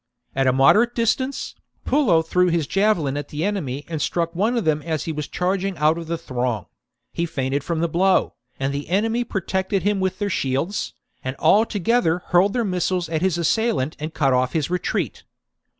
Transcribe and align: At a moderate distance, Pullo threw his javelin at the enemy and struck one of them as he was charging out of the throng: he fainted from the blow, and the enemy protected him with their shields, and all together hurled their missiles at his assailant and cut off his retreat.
At 0.35 0.47
a 0.47 0.51
moderate 0.51 0.95
distance, 0.95 1.53
Pullo 1.85 2.23
threw 2.25 2.47
his 2.47 2.65
javelin 2.65 3.17
at 3.17 3.27
the 3.27 3.45
enemy 3.45 3.85
and 3.87 4.01
struck 4.01 4.33
one 4.33 4.57
of 4.57 4.65
them 4.65 4.81
as 4.81 5.03
he 5.03 5.11
was 5.11 5.27
charging 5.27 5.77
out 5.77 5.99
of 5.99 6.07
the 6.07 6.17
throng: 6.17 6.65
he 7.13 7.27
fainted 7.27 7.63
from 7.63 7.81
the 7.81 7.87
blow, 7.87 8.33
and 8.59 8.73
the 8.73 8.89
enemy 8.89 9.23
protected 9.23 9.83
him 9.83 9.99
with 9.99 10.17
their 10.17 10.27
shields, 10.27 10.95
and 11.23 11.35
all 11.35 11.67
together 11.67 12.23
hurled 12.29 12.53
their 12.53 12.65
missiles 12.65 13.09
at 13.09 13.21
his 13.21 13.37
assailant 13.37 13.95
and 13.99 14.15
cut 14.15 14.33
off 14.33 14.53
his 14.53 14.71
retreat. 14.71 15.21